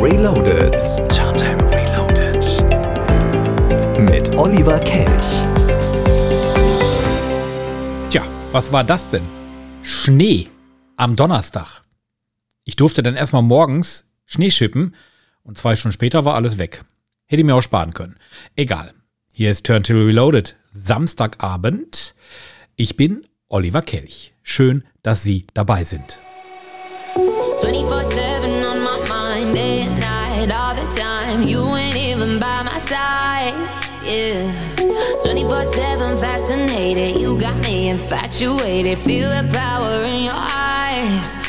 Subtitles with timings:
[0.00, 0.74] Reloaded.
[1.08, 2.44] Turntime Reloaded.
[3.98, 5.42] Mit Oliver Kelch.
[8.10, 9.22] Tja, was war das denn?
[9.82, 10.48] Schnee
[10.96, 11.82] am Donnerstag.
[12.64, 14.94] Ich durfte dann erstmal morgens Schnee schippen
[15.42, 16.84] und zwei Stunden später war alles weg.
[17.24, 18.16] Hätte ich mir auch sparen können.
[18.54, 18.92] Egal.
[19.32, 20.56] Hier ist Turntable Reloaded.
[20.72, 22.14] Samstagabend.
[22.76, 24.34] Ich bin Oliver Kelch.
[24.42, 26.20] Schön, dass Sie dabei sind.
[31.42, 33.52] You ain't even by my side.
[34.02, 34.52] Yeah.
[35.22, 37.20] 24 7 fascinated.
[37.20, 38.98] You got me infatuated.
[38.98, 41.45] Feel the power in your eyes.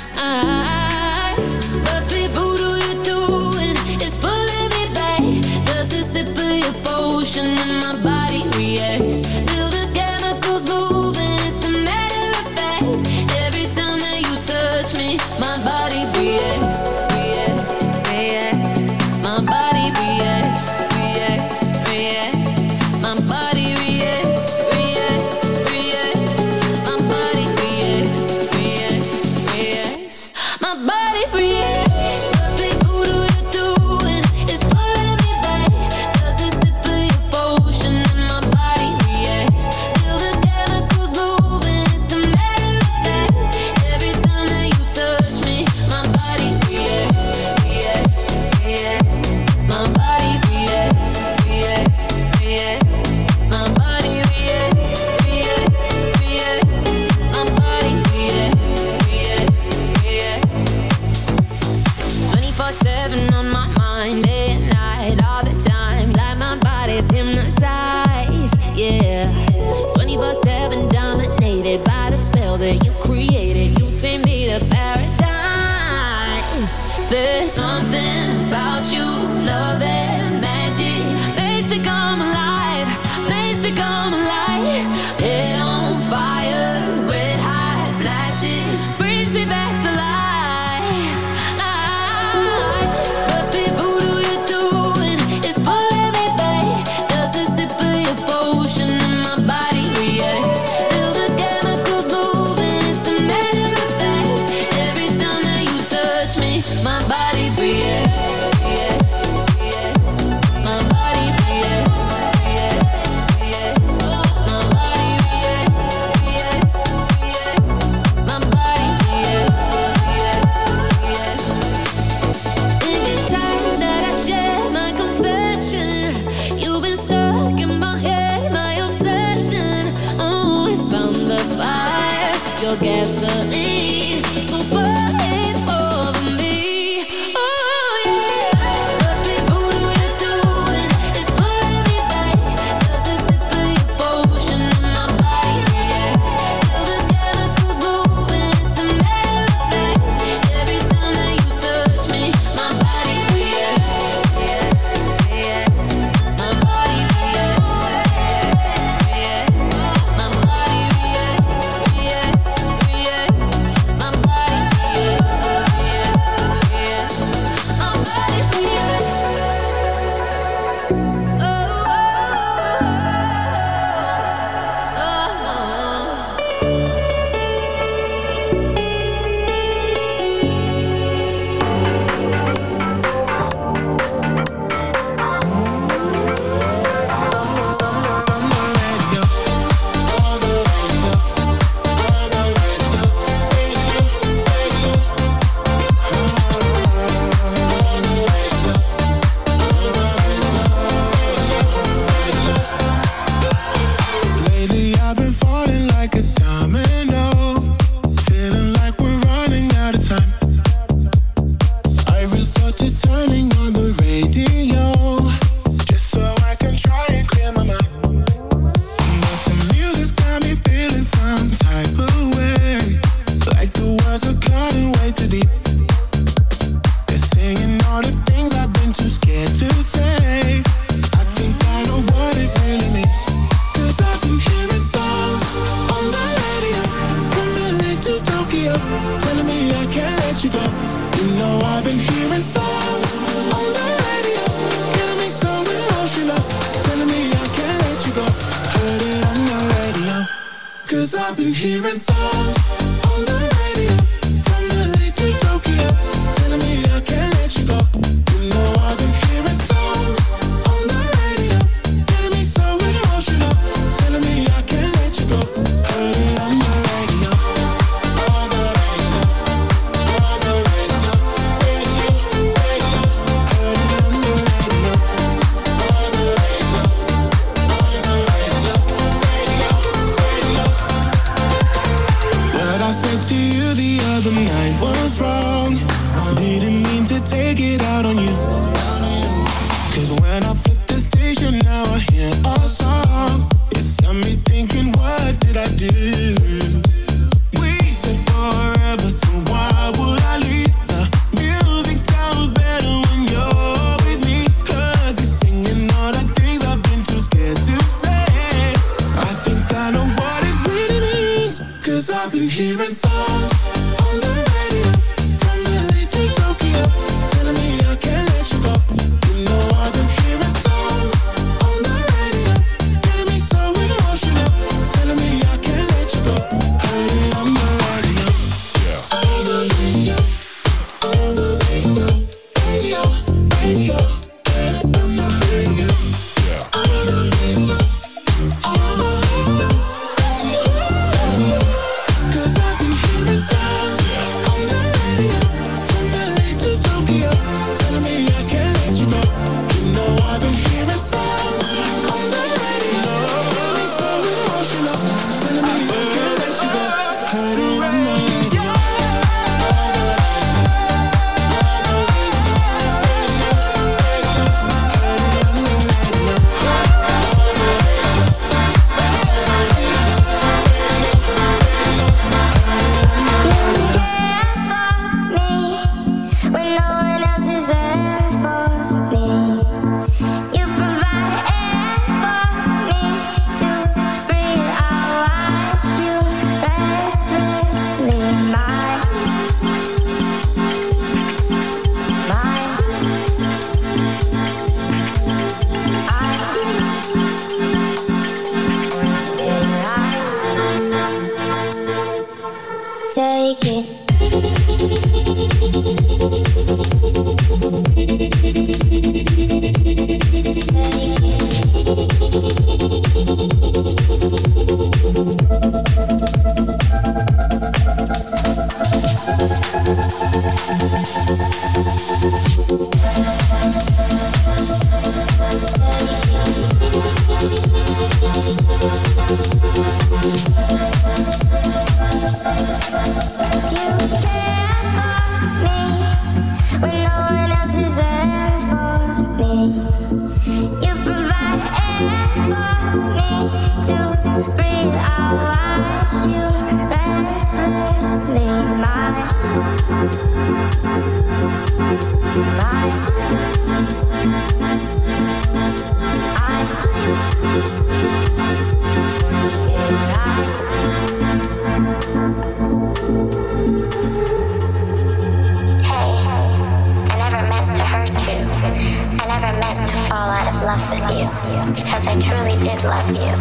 [470.08, 471.28] fall out of love with you
[471.76, 473.36] because I truly did love you.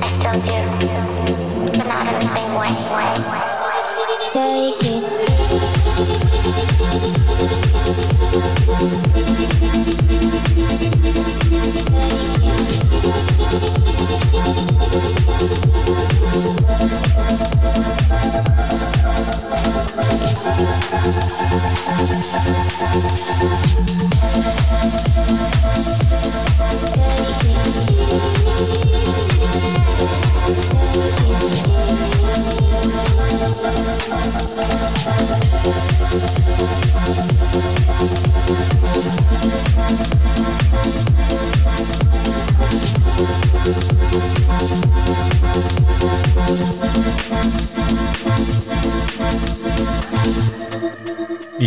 [0.00, 0.62] I still do,
[1.66, 2.70] but not in the same way.
[4.32, 4.84] Take
[9.94, 9.99] it.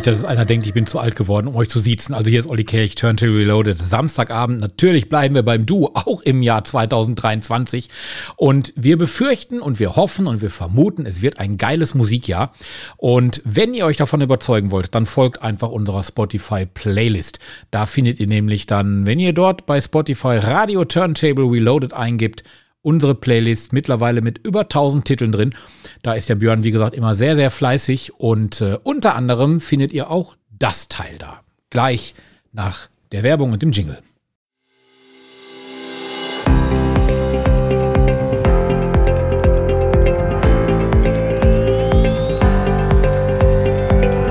[0.03, 2.13] Nicht, dass einer denkt, ich bin zu alt geworden, um euch zu siezen.
[2.13, 3.77] Also hier ist Olli Kelch, Turntable Reloaded.
[3.77, 7.89] Samstagabend, natürlich bleiben wir beim Du, auch im Jahr 2023.
[8.35, 12.53] Und wir befürchten und wir hoffen und wir vermuten, es wird ein geiles Musikjahr.
[12.97, 17.39] Und wenn ihr euch davon überzeugen wollt, dann folgt einfach unserer Spotify Playlist.
[17.71, 22.43] Da findet ihr nämlich dann, wenn ihr dort bei Spotify Radio Turntable Reloaded eingibt,
[22.83, 25.55] unsere Playlist mittlerweile mit über 1000 Titeln drin.
[26.03, 29.91] Da ist der Björn, wie gesagt, immer sehr, sehr fleißig und äh, unter anderem findet
[29.91, 31.41] ihr auch das Teil da.
[31.71, 32.13] Gleich
[32.51, 33.99] nach der Werbung und dem Jingle.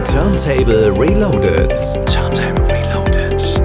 [0.04, 1.73] Turntable Reloaded.
[2.06, 3.61] Turntable Reloaded.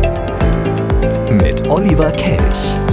[1.32, 2.87] Mit Oliver Kelch.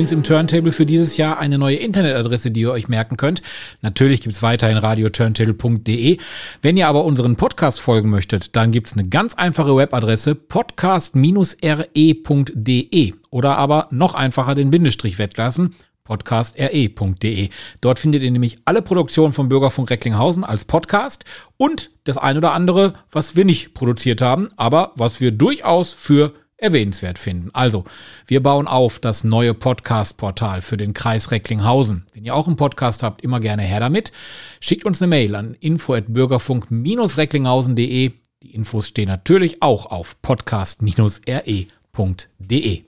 [0.00, 3.42] übrigens im Turntable für dieses Jahr eine neue Internetadresse, die ihr euch merken könnt.
[3.82, 6.16] Natürlich gibt es weiterhin radioturntable.de.
[6.62, 13.12] Wenn ihr aber unseren Podcast folgen möchtet, dann gibt es eine ganz einfache Webadresse podcast-re.de
[13.28, 17.50] oder aber noch einfacher den Bindestrich weglassen podcastre.de.
[17.82, 21.26] Dort findet ihr nämlich alle Produktionen vom Bürgerfunk Recklinghausen als Podcast
[21.58, 26.32] und das ein oder andere, was wir nicht produziert haben, aber was wir durchaus für
[26.60, 27.50] erwähnenswert finden.
[27.52, 27.84] Also,
[28.26, 32.04] wir bauen auf das neue Podcast-Portal für den Kreis Recklinghausen.
[32.14, 34.12] Wenn ihr auch einen Podcast habt, immer gerne her damit.
[34.60, 38.12] Schickt uns eine Mail an info.bürgerfunk-recklinghausen.de.
[38.42, 42.84] Die Infos stehen natürlich auch auf podcast-re.de.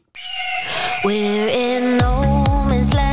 [1.05, 3.12] We're in no man's land.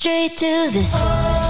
[0.00, 0.94] straight to this.
[0.96, 1.49] Oh.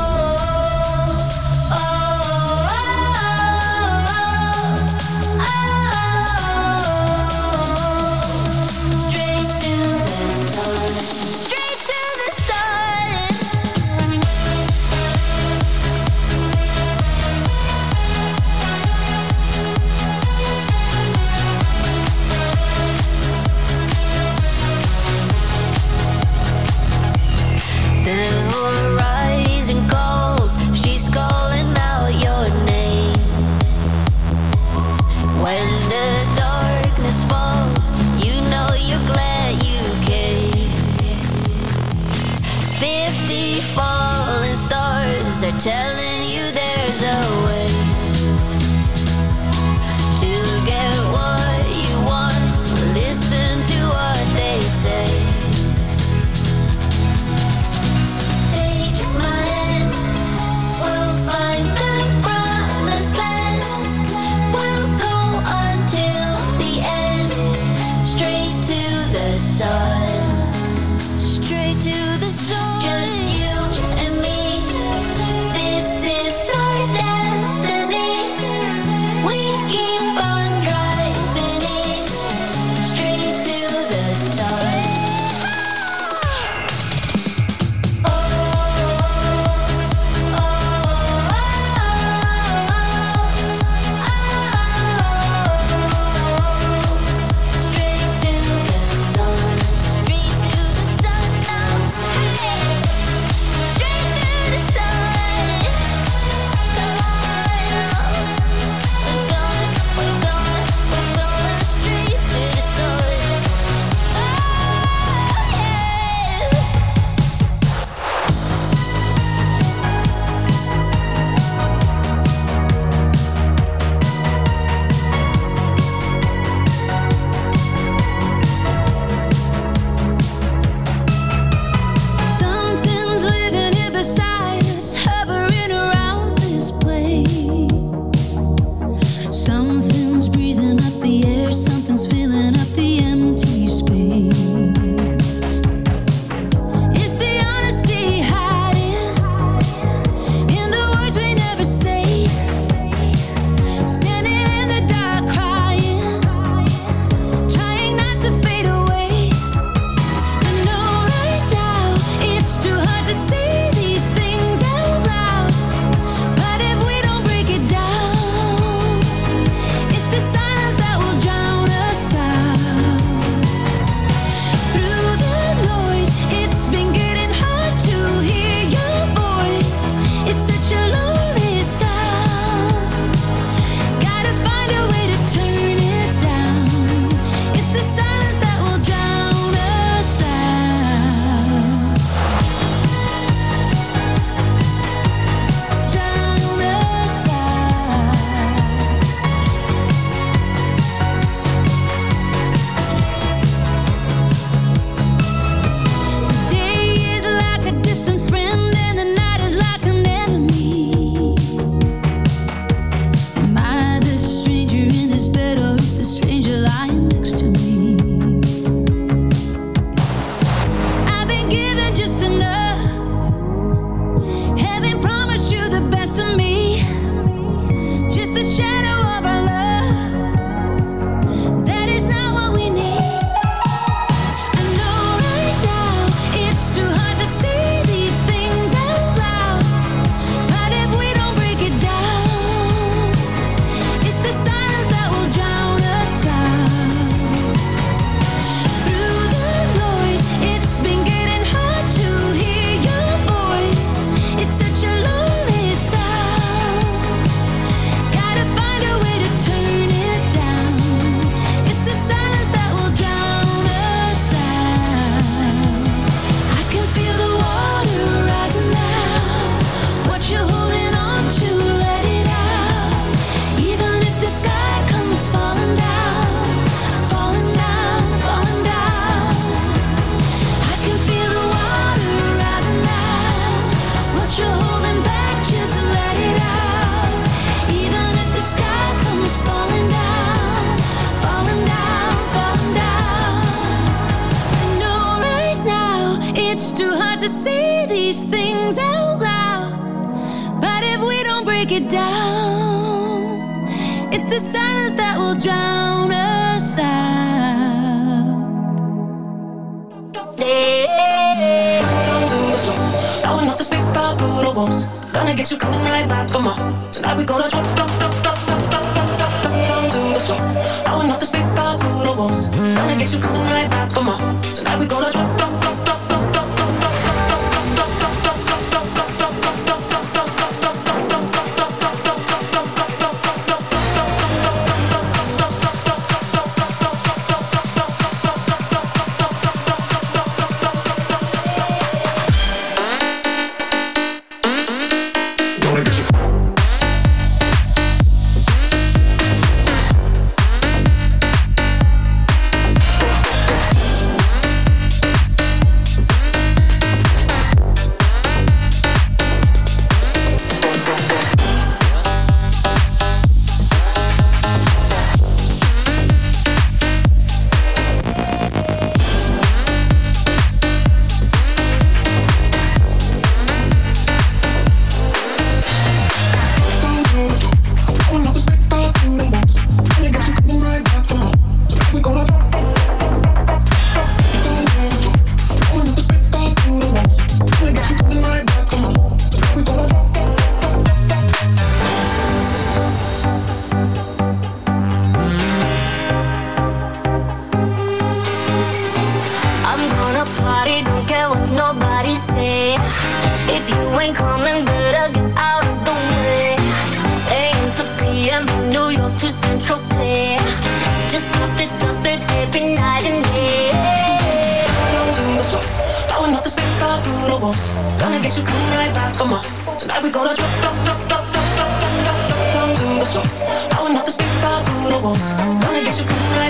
[323.01, 324.15] Get you coming right back for more.
[324.53, 325.40] Tonight we gonna drop.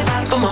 [0.07, 0.50] come on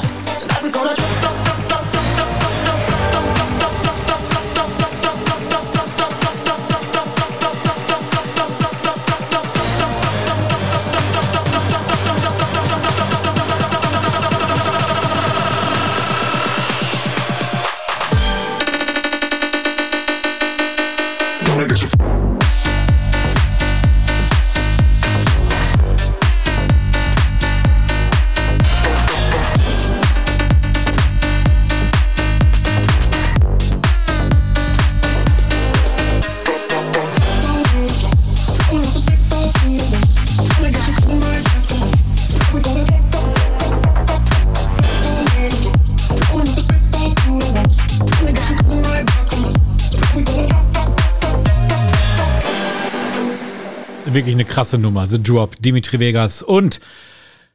[54.29, 55.07] wirklich eine krasse Nummer.
[55.07, 56.81] The Drop, Dimitri Vegas und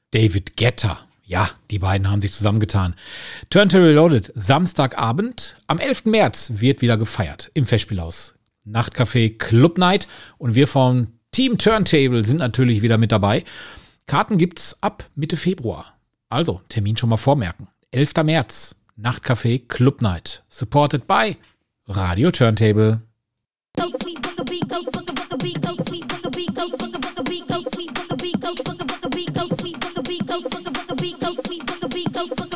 [0.09, 0.97] David Getter.
[1.23, 2.95] Ja, die beiden haben sich zusammengetan.
[3.51, 5.55] Turntable Reloaded, Samstagabend.
[5.67, 6.05] Am 11.
[6.05, 8.33] März wird wieder gefeiert im Festspielhaus.
[8.65, 10.07] Nachtcafé Club Night
[10.39, 13.43] und wir vom Team Turntable sind natürlich wieder mit dabei.
[14.07, 15.99] Karten gibt's ab Mitte Februar.
[16.27, 17.67] Also Termin schon mal vormerken.
[17.91, 18.13] 11.
[18.23, 20.43] März, Nachtcafé Club Night.
[20.49, 21.37] Supported by
[21.87, 23.03] Radio Turntable.
[31.33, 32.52] sweet when the beat goes.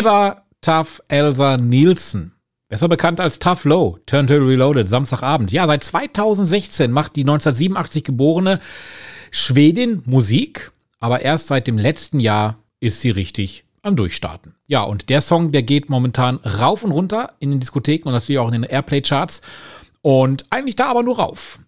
[0.00, 2.32] Eva Tough Elsa Nielsen.
[2.70, 5.52] Besser bekannt als Tough Low, Turntable Reloaded, Samstagabend.
[5.52, 8.60] Ja, seit 2016 macht die 1987 geborene
[9.30, 14.54] Schwedin Musik, aber erst seit dem letzten Jahr ist sie richtig am Durchstarten.
[14.66, 18.38] Ja, und der Song, der geht momentan rauf und runter in den Diskotheken und natürlich
[18.38, 19.42] auch in den Airplay-Charts.
[20.00, 21.58] Und eigentlich da aber nur rauf.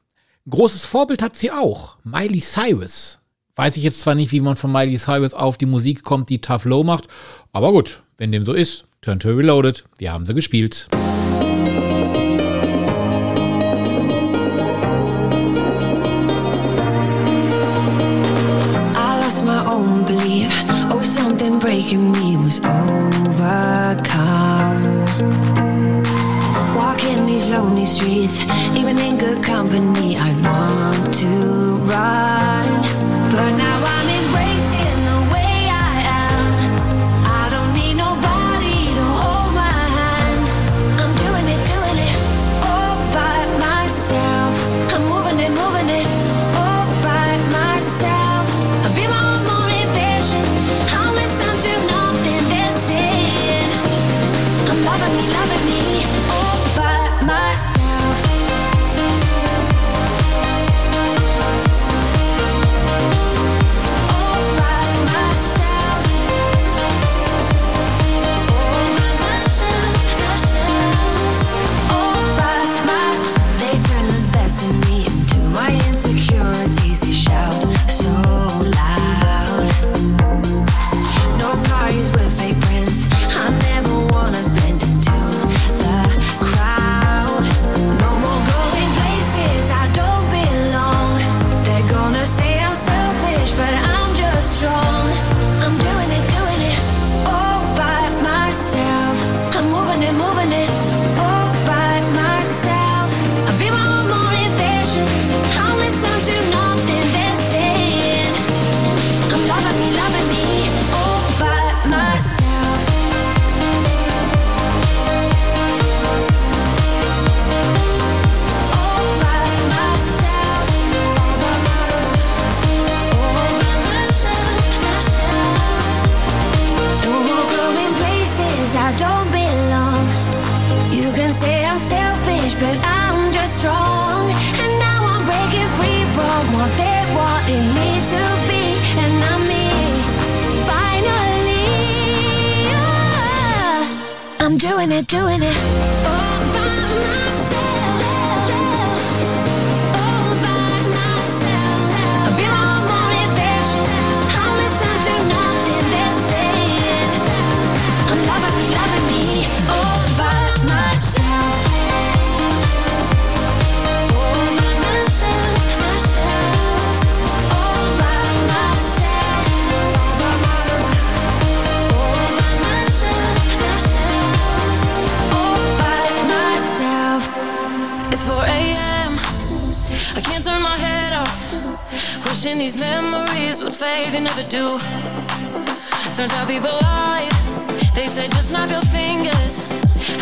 [0.49, 3.19] Großes Vorbild hat sie auch, Miley Cyrus.
[3.57, 6.41] Weiß ich jetzt zwar nicht, wie man von Miley Cyrus auf die Musik kommt, die
[6.41, 7.09] Tough Low macht,
[7.53, 10.87] aber gut, wenn dem so ist, Turn to Reloaded, wir haben sie gespielt.
[18.95, 19.29] I
[21.03, 22.85] something breaking me was overcome.
[26.77, 28.41] Walking these lonely streets,
[28.77, 32.69] even in good company, I want to run.
[33.33, 33.92] But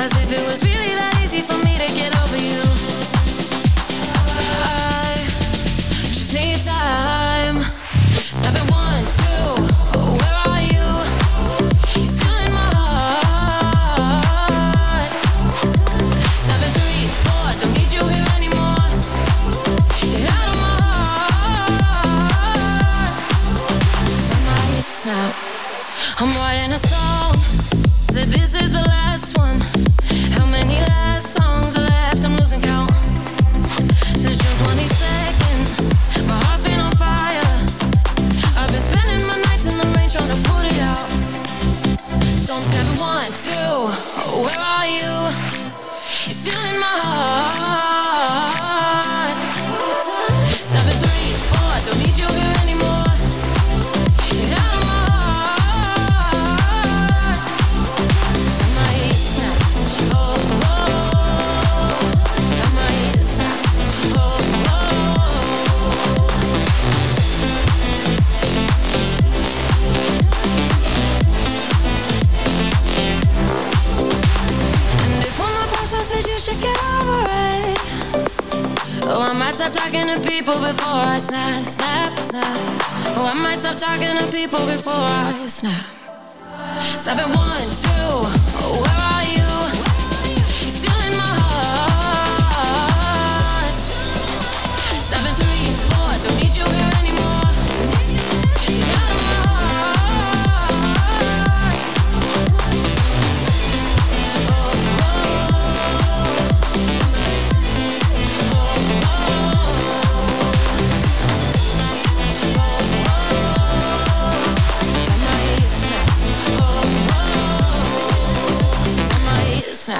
[0.01, 0.70] as if it was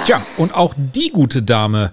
[0.05, 1.91] Tja, und auch die gute Dame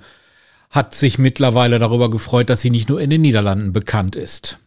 [0.71, 4.59] hat sich mittlerweile darüber gefreut, dass sie nicht nur in den Niederlanden bekannt ist.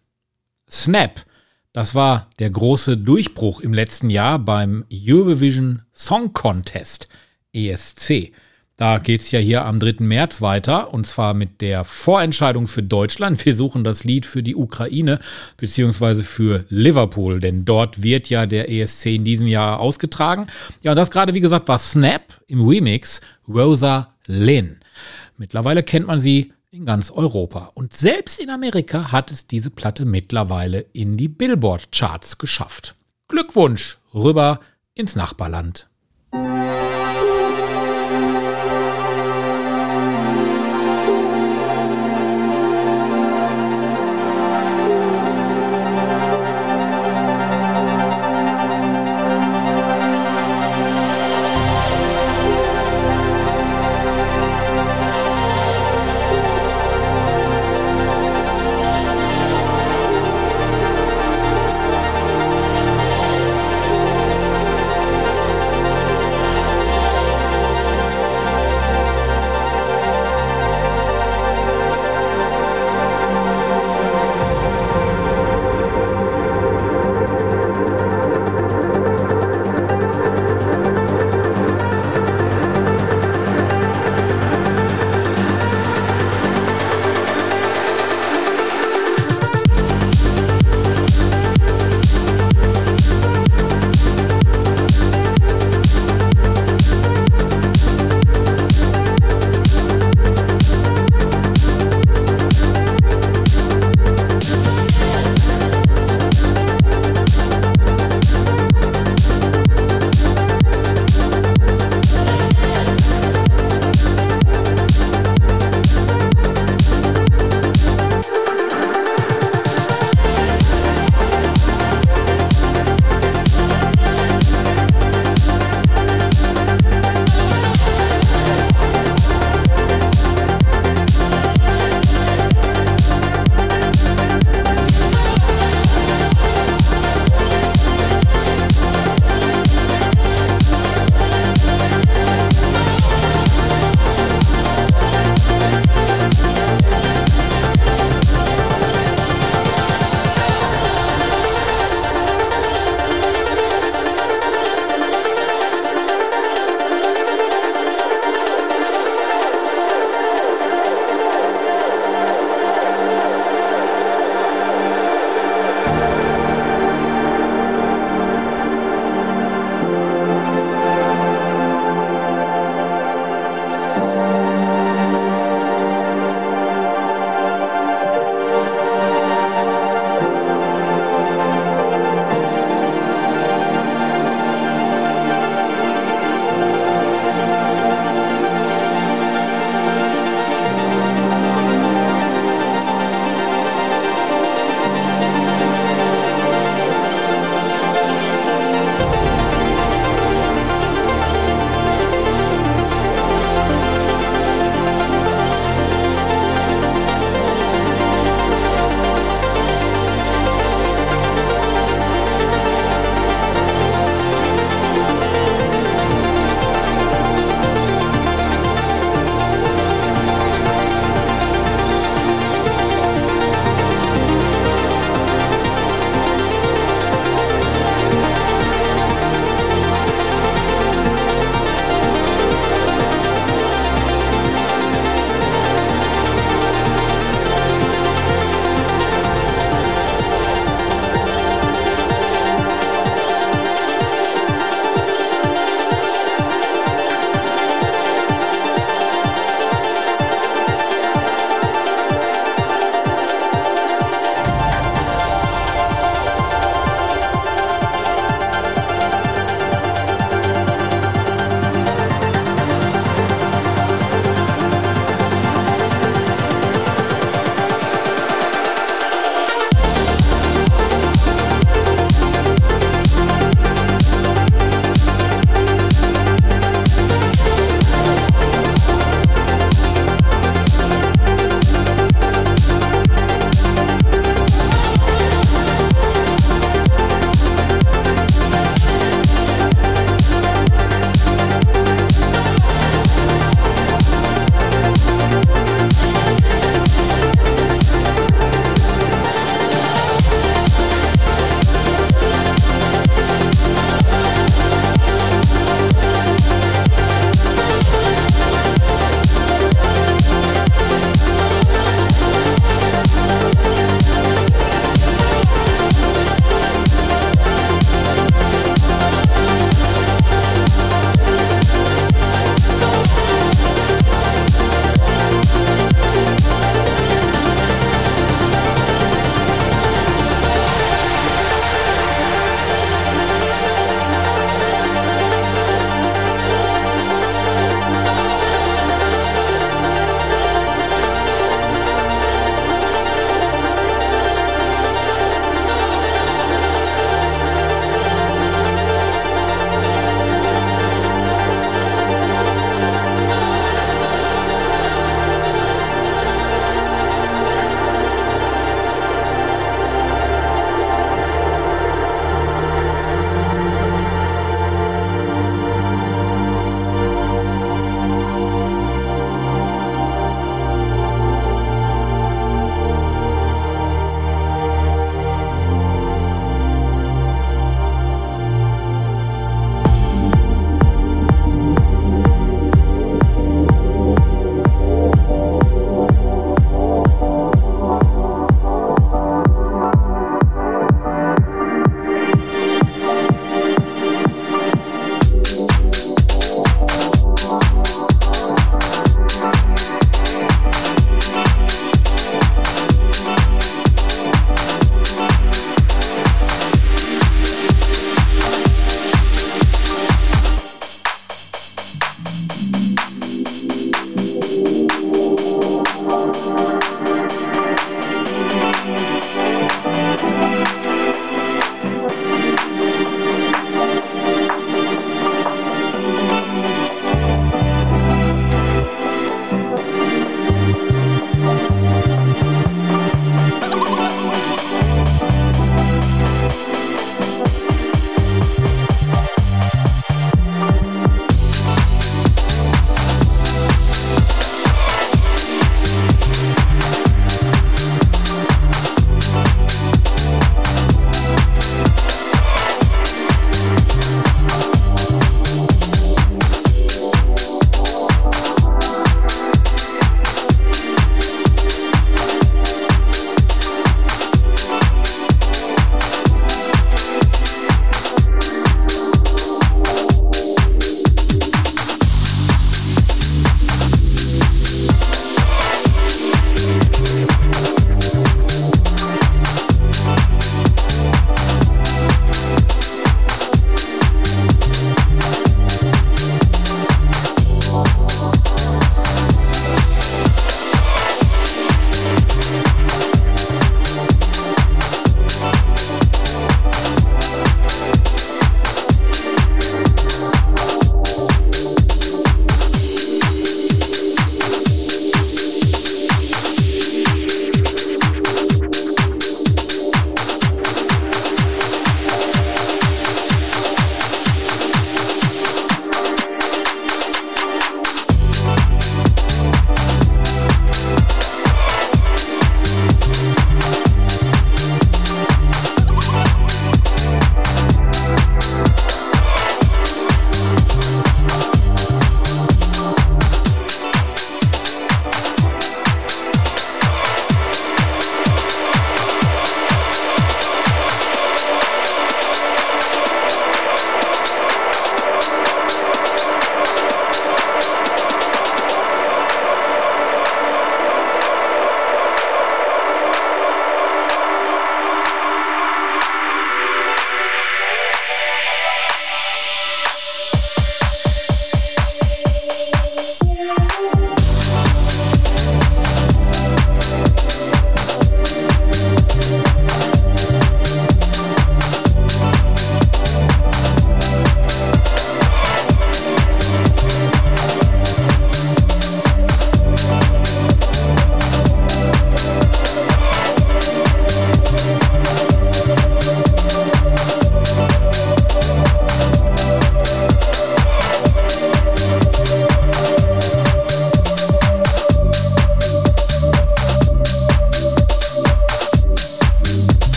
[0.69, 1.25] Snap,
[1.73, 7.07] das war der große Durchbruch im letzten Jahr beim Eurovision Song Contest,
[7.53, 8.31] ESC.
[8.81, 9.97] Da geht es ja hier am 3.
[9.99, 13.45] März weiter und zwar mit der Vorentscheidung für Deutschland.
[13.45, 15.19] Wir suchen das Lied für die Ukraine
[15.57, 16.23] bzw.
[16.23, 20.47] für Liverpool, denn dort wird ja der ESC in diesem Jahr ausgetragen.
[20.81, 24.79] Ja, und das gerade, wie gesagt, war Snap im Remix Rosa Lynn.
[25.37, 27.69] Mittlerweile kennt man sie in ganz Europa.
[27.75, 32.95] Und selbst in Amerika hat es diese Platte mittlerweile in die Billboard-Charts geschafft.
[33.27, 34.59] Glückwunsch rüber
[34.95, 35.87] ins Nachbarland.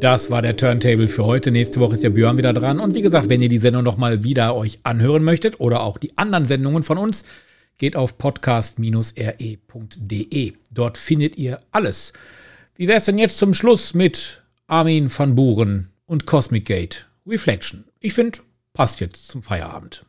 [0.00, 1.50] Das war der Turntable für heute.
[1.50, 2.78] Nächste Woche ist der Björn wieder dran.
[2.78, 6.16] Und wie gesagt, wenn ihr die Sendung nochmal wieder euch anhören möchtet oder auch die
[6.16, 7.24] anderen Sendungen von uns,
[7.78, 10.52] geht auf podcast-re.de.
[10.72, 12.12] Dort findet ihr alles.
[12.76, 17.84] Wie wäre es denn jetzt zum Schluss mit Armin van Buren und Cosmic Gate Reflection?
[17.98, 18.38] Ich finde,
[18.74, 20.04] passt jetzt zum Feierabend.